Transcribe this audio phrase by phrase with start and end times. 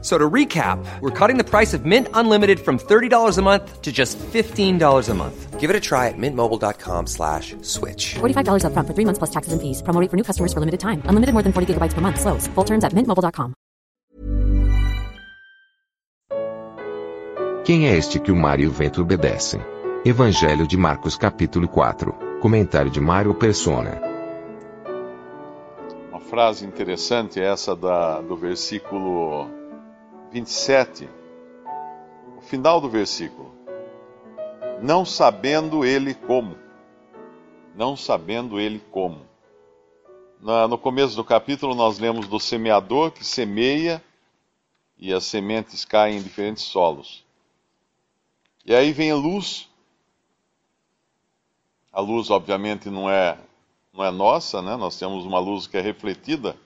[0.00, 3.90] So to recap, we're cutting the price of Mint Unlimited from $30 a month to
[3.90, 5.58] just $15 a month.
[5.58, 8.14] Give it a try at mintmobile.com slash switch.
[8.20, 9.82] $45 upfront for three months plus taxes and fees.
[9.82, 11.02] Promo rate for new customers for limited time.
[11.10, 12.20] Unlimited more than 40 gigabytes per month.
[12.20, 12.46] Slows.
[12.54, 13.54] Full terms at mintmobile.com.
[17.64, 19.60] Quem é este que o mar e o vento obedecem?
[20.04, 22.14] Evangelho de Marcos capítulo 4.
[22.40, 24.00] Comentário de Mário Persona.
[26.08, 29.57] Uma frase interessante é essa da, do versículo
[30.30, 31.08] 27,
[32.36, 33.54] o final do versículo.
[34.82, 36.56] Não sabendo ele como.
[37.74, 39.26] Não sabendo ele como.
[40.40, 44.02] No começo do capítulo, nós lemos do semeador que semeia
[44.96, 47.24] e as sementes caem em diferentes solos.
[48.64, 49.68] E aí vem a luz.
[51.92, 53.38] A luz, obviamente, não é,
[53.92, 54.76] não é nossa, né?
[54.76, 56.56] Nós temos uma luz que é refletida,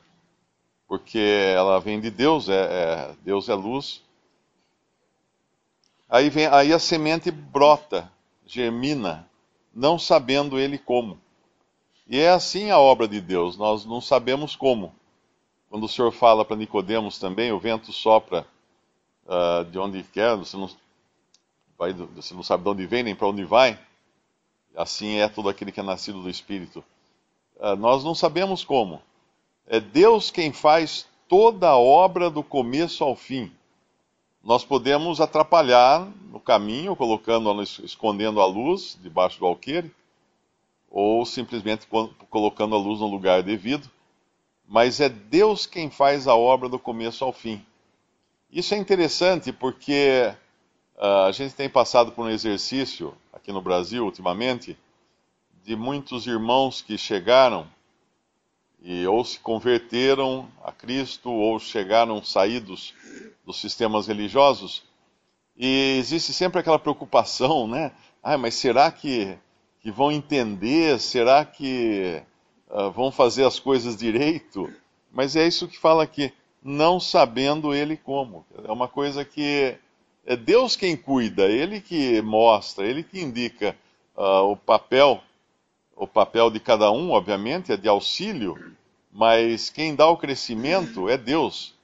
[0.92, 1.18] porque
[1.56, 4.02] ela vem de Deus, é, é- Deus é luz.
[6.06, 8.12] Aí, vem, aí a semente brota,
[8.44, 9.26] germina,
[9.74, 11.18] não sabendo ele como.
[12.06, 14.94] E é assim a obra de Deus, nós não sabemos como.
[15.70, 18.46] Quando o Senhor fala para Nicodemos também, o vento sopra
[19.26, 20.68] ah, de onde quer, você não,
[21.78, 23.80] vai você não sabe de onde vem nem para onde vai.
[24.76, 26.84] Assim é todo aquele que é nascido do Espírito.
[27.58, 29.00] Ah, nós não sabemos como.
[29.66, 33.50] É Deus quem faz toda a obra do começo ao fim.
[34.42, 39.94] Nós podemos atrapalhar no caminho, colocando, escondendo a luz debaixo do alqueire,
[40.90, 43.88] ou simplesmente co- colocando a luz no lugar devido.
[44.68, 47.64] Mas é Deus quem faz a obra do começo ao fim.
[48.50, 50.34] Isso é interessante porque
[50.98, 54.76] ah, a gente tem passado por um exercício aqui no Brasil ultimamente
[55.64, 57.66] de muitos irmãos que chegaram
[58.82, 62.92] e ou se converteram a Cristo ou chegaram saídos
[63.44, 64.82] dos sistemas religiosos
[65.56, 67.92] e existe sempre aquela preocupação, né?
[68.22, 69.36] Ah, mas será que,
[69.80, 70.98] que vão entender?
[70.98, 72.22] Será que
[72.70, 74.72] ah, vão fazer as coisas direito?
[75.12, 76.32] Mas é isso que fala aqui,
[76.62, 78.46] não sabendo ele como.
[78.64, 79.76] É uma coisa que
[80.24, 83.76] é Deus quem cuida, Ele que mostra, Ele que indica
[84.16, 85.20] ah, o papel,
[85.96, 88.58] o papel de cada um, obviamente, é de auxílio,
[89.12, 91.74] mas quem dá o crescimento é Deus.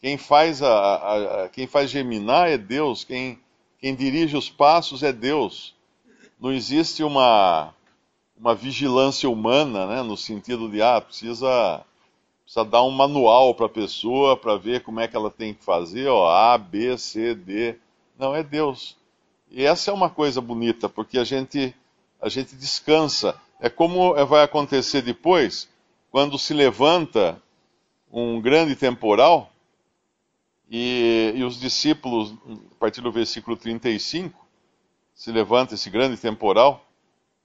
[0.00, 3.38] Quem faz, a, a- a- quem faz germinar é Deus, quem,
[3.78, 5.74] quem dirige os passos é Deus.
[6.40, 7.72] Não existe uma,
[8.38, 11.82] uma vigilância humana, né, no sentido de, ah, precisa,
[12.44, 15.64] precisa dar um manual para a pessoa para ver como é que ela tem que
[15.64, 17.76] fazer, ó, A, B, C, D.
[18.18, 18.96] Não, é Deus.
[19.50, 21.74] E essa é uma coisa bonita, porque a gente,
[22.24, 23.38] a gente descansa.
[23.60, 25.68] É como vai acontecer depois,
[26.10, 27.40] quando se levanta
[28.10, 29.52] um grande temporal,
[30.70, 32.34] e, e os discípulos,
[32.72, 34.42] a partir do versículo 35,
[35.14, 36.86] se levanta esse grande temporal,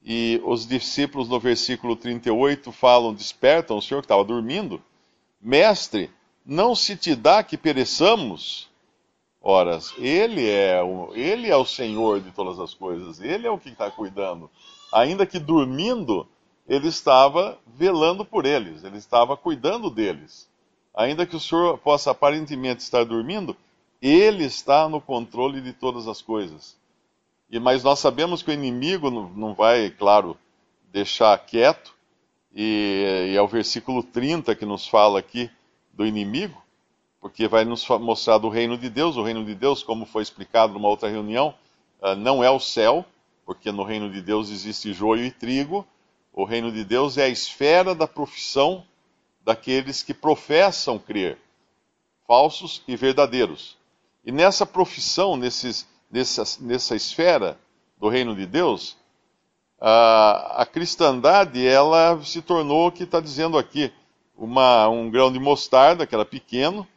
[0.01, 4.81] e os discípulos no versículo 38 falam: Despertam o Senhor que estava dormindo,
[5.41, 6.09] Mestre,
[6.45, 8.69] não se te dá que pereçamos?
[9.41, 13.57] Ora, ele é, o, ele é o Senhor de todas as coisas, ele é o
[13.57, 14.50] que está cuidando.
[14.94, 16.27] Ainda que dormindo,
[16.67, 20.50] ele estava velando por eles, ele estava cuidando deles.
[20.94, 23.55] Ainda que o Senhor possa aparentemente estar dormindo,
[24.01, 26.77] ele está no controle de todas as coisas.
[27.50, 30.38] E mas nós sabemos que o inimigo não, não vai, claro,
[30.91, 31.95] deixar quieto.
[32.53, 35.50] E, e é o versículo 30 que nos fala aqui
[35.94, 36.61] do inimigo,
[37.22, 39.18] porque vai nos mostrar do reino de Deus.
[39.18, 41.53] O reino de Deus, como foi explicado numa outra reunião,
[42.02, 43.06] ah, não é o céu,
[43.46, 45.85] porque no reino de Deus existe joio e trigo.
[46.31, 48.85] O reino de Deus é a esfera da profissão
[49.44, 51.38] daqueles que professam crer,
[52.28, 53.77] falsos e verdadeiros.
[54.24, 57.57] E nessa profissão, nesses, nessa, nessa esfera
[58.00, 58.95] do reino de Deus,
[59.81, 63.92] a, a cristandade ela se tornou o que está dizendo aqui,
[64.38, 66.88] uma, um grão de mostarda, que era pequeno,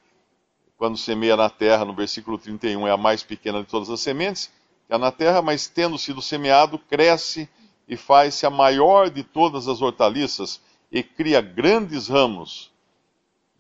[0.83, 4.51] quando semeia na terra, no versículo 31, é a mais pequena de todas as sementes,
[4.89, 7.49] que é na terra, mas tendo sido semeado, cresce
[7.87, 12.73] e faz-se a maior de todas as hortaliças e cria grandes ramos,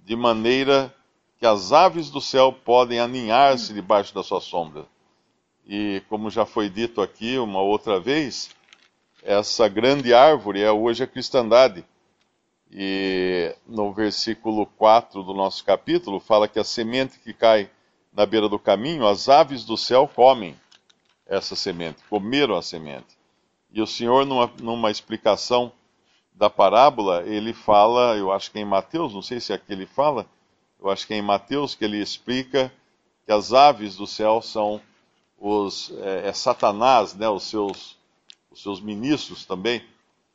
[0.04, 0.92] de maneira
[1.38, 4.84] que as aves do céu podem aninhar-se debaixo da sua sombra.
[5.64, 8.50] E como já foi dito aqui uma outra vez,
[9.22, 11.84] essa grande árvore é hoje a cristandade.
[12.72, 17.70] E no versículo 4 do nosso capítulo, fala que a semente que cai
[18.12, 20.56] na beira do caminho, as aves do céu comem
[21.26, 23.18] essa semente, comeram a semente.
[23.70, 25.72] E o Senhor, numa, numa explicação
[26.32, 29.72] da parábola, ele fala, eu acho que é em Mateus, não sei se é aqui
[29.72, 30.26] ele fala,
[30.80, 32.72] eu acho que é em Mateus que ele explica
[33.24, 34.80] que as aves do céu são
[35.38, 37.96] os é, é Satanás, né, os seus
[38.50, 39.82] os seus ministros também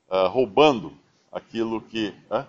[0.10, 0.98] uh, roubando
[1.32, 2.46] aquilo que uh,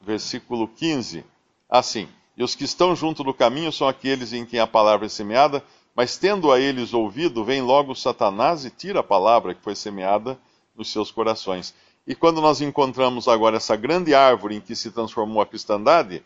[0.00, 1.24] versículo 15
[1.68, 5.08] assim e os que estão junto do caminho são aqueles em quem a palavra é
[5.08, 5.62] semeada
[5.94, 10.38] mas tendo a eles ouvido vem logo Satanás e tira a palavra que foi semeada
[10.74, 11.72] nos seus corações.
[12.06, 16.22] E quando nós encontramos agora essa grande árvore em que se transformou a cristandade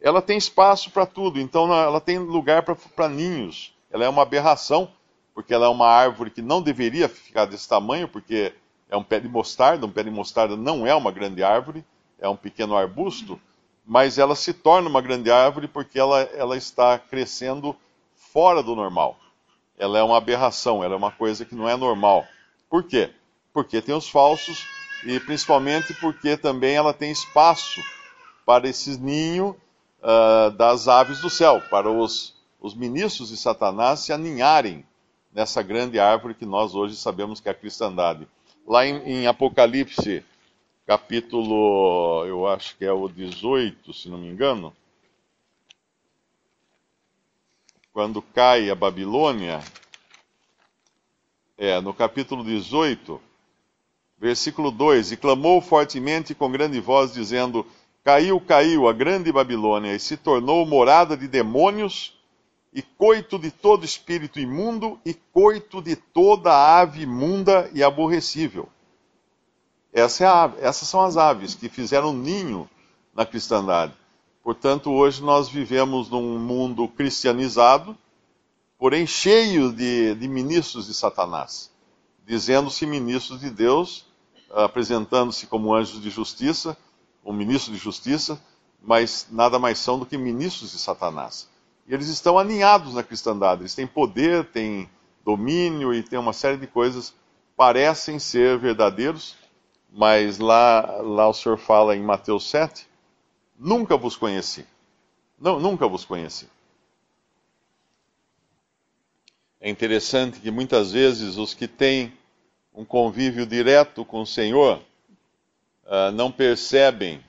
[0.00, 3.74] ela tem espaço para tudo, então ela tem lugar para ninhos.
[3.90, 4.90] Ela é uma aberração,
[5.34, 8.52] porque ela é uma árvore que não deveria ficar desse tamanho, porque
[8.88, 9.86] é um pé de mostarda.
[9.86, 11.84] Um pé de mostarda não é uma grande árvore,
[12.18, 13.40] é um pequeno arbusto,
[13.84, 17.76] mas ela se torna uma grande árvore porque ela, ela está crescendo
[18.14, 19.18] fora do normal.
[19.78, 22.26] Ela é uma aberração, ela é uma coisa que não é normal.
[22.68, 23.10] Por quê?
[23.52, 24.66] Porque tem os falsos
[25.04, 27.80] e principalmente porque também ela tem espaço
[28.44, 29.54] para esses ninhos
[30.02, 34.84] uh, das aves do céu, para os, os ministros de Satanás se aninharem
[35.32, 38.26] nessa grande árvore que nós hoje sabemos que é a cristandade.
[38.66, 40.24] Lá em, em Apocalipse,
[40.84, 44.74] capítulo, eu acho que é o 18, se não me engano,
[47.92, 49.60] quando cai a Babilônia,
[51.56, 53.22] é, no capítulo 18,
[54.18, 57.64] versículo 2: E clamou fortemente com grande voz, dizendo:
[58.02, 62.15] Caiu, caiu a grande Babilônia e se tornou morada de demônios
[62.76, 68.68] e coito de todo espírito imundo e coito de toda ave imunda e aborrecível.
[69.90, 72.68] Essa é a, essas são as aves que fizeram ninho
[73.14, 73.94] na cristandade.
[74.44, 77.96] Portanto, hoje nós vivemos num mundo cristianizado,
[78.78, 81.72] porém cheio de, de ministros de Satanás,
[82.26, 84.04] dizendo-se ministros de Deus,
[84.50, 86.76] apresentando-se como anjos de justiça,
[87.24, 88.38] um ministro de justiça,
[88.82, 91.48] mas nada mais são do que ministros de Satanás.
[91.86, 94.90] E eles estão aninhados na cristandade, eles têm poder, têm
[95.24, 97.14] domínio e têm uma série de coisas,
[97.56, 99.36] parecem ser verdadeiros,
[99.90, 102.88] mas lá, lá o Senhor fala em Mateus 7,
[103.58, 104.66] nunca vos conheci.
[105.38, 106.48] Não, nunca vos conheci.
[109.60, 112.12] É interessante que muitas vezes os que têm
[112.74, 114.82] um convívio direto com o Senhor,
[115.86, 117.24] uh, não percebem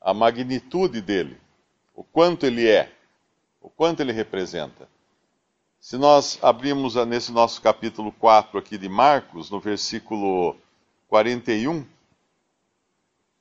[0.00, 1.38] a magnitude dele,
[1.94, 2.90] o quanto ele é,
[3.62, 4.88] o quanto ele representa.
[5.80, 10.56] Se nós abrimos nesse nosso capítulo 4 aqui de Marcos, no versículo
[11.08, 11.86] 41, uh,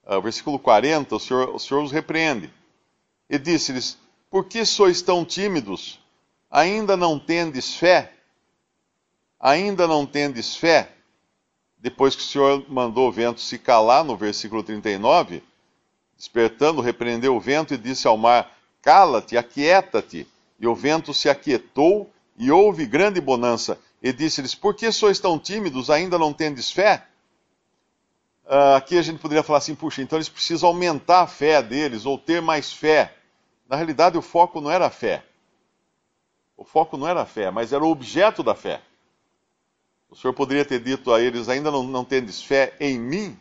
[0.06, 2.52] ah, versículo 40, o Senhor, o Senhor os repreende.
[3.30, 3.98] E disse-lhes:
[4.30, 6.00] Por que sois tão tímidos?
[6.50, 8.14] Ainda não tendes fé?
[9.40, 10.96] Ainda não tendes fé?
[11.82, 15.44] depois que o Senhor mandou o vento se calar, no versículo 39,
[16.16, 20.28] despertando, repreendeu o vento e disse ao mar: Cala-te, aquieta-te.
[20.60, 23.80] E o vento se aquietou e houve grande bonança.
[24.02, 25.90] E disse-lhes: Por que sois tão tímidos?
[25.90, 27.06] Ainda não tendes fé?
[28.46, 32.06] Uh, aqui a gente poderia falar assim: puxa, então eles precisam aumentar a fé deles
[32.06, 33.16] ou ter mais fé.
[33.70, 35.24] Na realidade, o foco não era a fé.
[36.58, 38.82] O foco não era a fé, mas era o objeto da fé.
[40.10, 43.40] O Senhor poderia ter dito a eles: ainda não, não tendes fé em mim?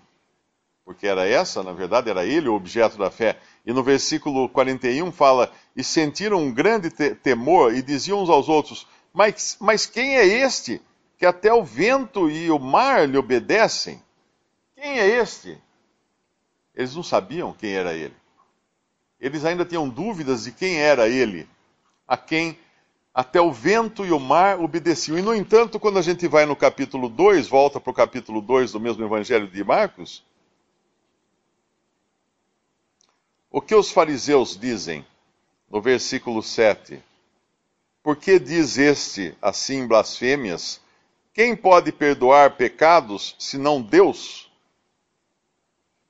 [0.90, 3.38] Porque era essa, na verdade, era ele o objeto da fé.
[3.64, 8.48] E no versículo 41 fala: E sentiram um grande te temor e diziam uns aos
[8.48, 10.82] outros: mas, mas quem é este
[11.16, 14.02] que até o vento e o mar lhe obedecem?
[14.74, 15.56] Quem é este?
[16.74, 18.16] Eles não sabiam quem era ele.
[19.20, 21.48] Eles ainda tinham dúvidas de quem era ele,
[22.04, 22.58] a quem
[23.14, 25.16] até o vento e o mar obedeciam.
[25.16, 28.72] E, no entanto, quando a gente vai no capítulo 2, volta para o capítulo 2
[28.72, 30.28] do mesmo Evangelho de Marcos,
[33.50, 35.04] o que os fariseus dizem
[35.70, 37.02] no versículo 7?
[38.02, 40.80] Por que diz este assim blasfêmias?
[41.34, 44.50] Quem pode perdoar pecados senão Deus?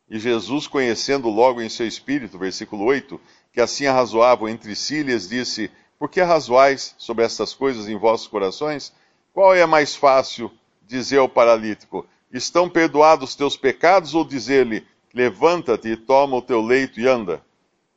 [0.09, 3.21] E Jesus, conhecendo logo em seu espírito, versículo 8,
[3.53, 5.71] que assim arrazoavam entre si, lhes disse:
[6.01, 8.91] por que arrazoais sobre estas coisas em vossos corações?
[9.35, 14.15] Qual é mais fácil dizer ao paralítico: Estão perdoados teus pecados?
[14.15, 17.43] Ou dizer-lhe: Levanta-te e toma o teu leito e anda?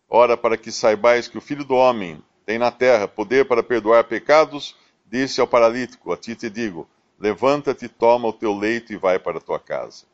[0.10, 4.04] Ora, para que saibais que o Filho do Homem tem na terra poder para perdoar
[4.06, 6.88] pecados, disse ao paralítico: A ti te digo:
[7.20, 10.06] Levanta-te, toma o teu leito e vai para a tua casa.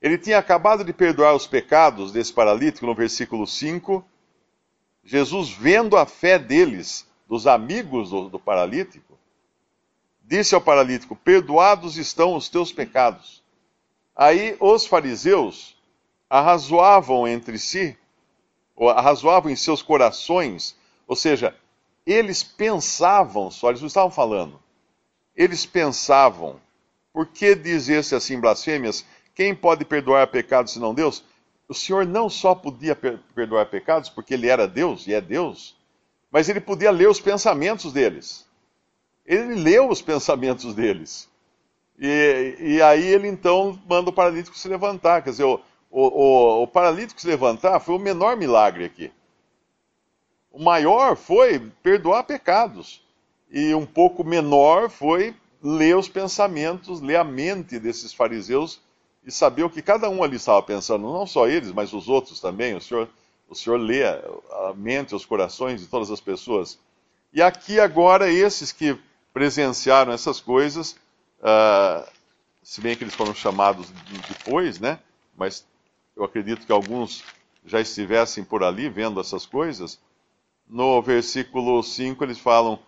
[0.00, 4.04] Ele tinha acabado de perdoar os pecados desse paralítico, no versículo 5.
[5.04, 9.18] Jesus, vendo a fé deles, dos amigos do, do paralítico,
[10.22, 13.42] disse ao paralítico: Perdoados estão os teus pecados.
[14.14, 15.79] Aí os fariseus
[16.30, 17.98] arrazoavam entre si,
[18.76, 21.54] ou arrazoavam em seus corações, ou seja,
[22.06, 24.58] eles pensavam só, eles não estavam falando,
[25.36, 26.60] eles pensavam,
[27.12, 29.04] por que diz esse assim blasfêmias?
[29.34, 31.24] Quem pode perdoar pecados senão Deus?
[31.68, 32.96] O Senhor não só podia
[33.34, 35.76] perdoar pecados porque ele era Deus e é Deus,
[36.30, 38.46] mas ele podia ler os pensamentos deles.
[39.26, 41.28] Ele leu os pensamentos deles.
[41.98, 45.22] E, e aí ele então manda o paralítico se levantar.
[45.22, 45.60] Quer dizer, o,
[45.90, 49.12] o, o, paralítico se levantar foi o menor milagre aqui.
[50.52, 53.02] O maior foi perdoar pecados.
[53.50, 58.80] E um pouco menor foi ler os pensamentos, ler a mente desses fariseus
[59.24, 61.12] e saber o que cada um ali estava pensando.
[61.12, 62.76] Não só eles, mas os outros também.
[62.76, 63.08] O Senhor,
[63.48, 66.78] o Senhor lê a mente, os corações de todas as pessoas.
[67.32, 68.96] E aqui agora, esses que
[69.32, 70.96] presenciaram essas coisas,
[71.40, 72.08] uh,
[72.62, 73.92] se bem que eles foram chamados
[74.28, 75.00] depois, né?
[75.36, 75.64] Mas
[76.16, 77.24] eu acredito que alguns
[77.64, 80.00] já estivessem por ali vendo essas coisas.
[80.68, 82.78] No versículo 5 eles falam,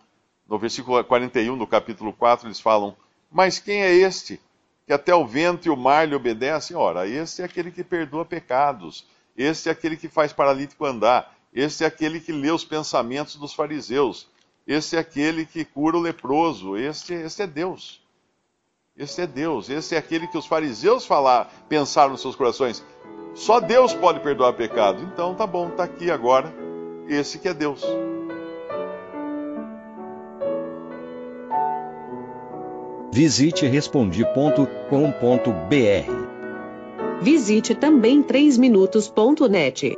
[0.47, 2.95] no versículo 41 do capítulo 4 eles falam:
[3.31, 4.39] Mas quem é este
[4.85, 6.75] que até o vento e o mar lhe obedecem?
[6.75, 11.83] Ora, este é aquele que perdoa pecados, este é aquele que faz paralítico andar, este
[11.83, 14.27] é aquele que lê os pensamentos dos fariseus,
[14.67, 18.02] este é aquele que cura o leproso, este, este é Deus.
[18.95, 22.85] Este é Deus, esse é aquele que os fariseus falar, pensaram nos seus corações.
[23.33, 25.01] Só Deus pode perdoar pecado.
[25.11, 26.53] Então tá bom, tá aqui agora.
[27.07, 27.83] Esse que é Deus.
[33.11, 34.83] Visite respondi.com.br.
[37.19, 39.97] Visite também 3minutos.net.